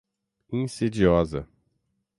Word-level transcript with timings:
insidiosa 0.51 1.47